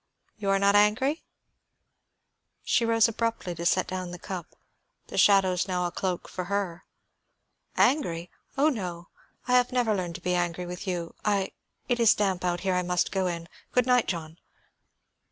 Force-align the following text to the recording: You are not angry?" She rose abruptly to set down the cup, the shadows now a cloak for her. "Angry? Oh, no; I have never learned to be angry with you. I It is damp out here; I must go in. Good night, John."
You 0.35 0.49
are 0.49 0.57
not 0.57 0.73
angry?" 0.75 1.23
She 2.63 2.87
rose 2.87 3.07
abruptly 3.07 3.53
to 3.53 3.67
set 3.67 3.85
down 3.85 4.09
the 4.09 4.17
cup, 4.17 4.55
the 5.09 5.17
shadows 5.19 5.67
now 5.67 5.85
a 5.85 5.91
cloak 5.91 6.27
for 6.27 6.45
her. 6.45 6.85
"Angry? 7.77 8.31
Oh, 8.57 8.69
no; 8.69 9.09
I 9.47 9.51
have 9.53 9.71
never 9.71 9.93
learned 9.93 10.15
to 10.15 10.21
be 10.21 10.33
angry 10.33 10.65
with 10.65 10.87
you. 10.87 11.13
I 11.23 11.51
It 11.87 11.99
is 11.99 12.15
damp 12.15 12.43
out 12.43 12.61
here; 12.61 12.73
I 12.73 12.81
must 12.81 13.11
go 13.11 13.27
in. 13.27 13.47
Good 13.73 13.85
night, 13.85 14.07
John." 14.07 14.39